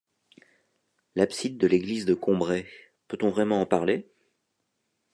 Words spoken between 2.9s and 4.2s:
peut-on vraiment en parler?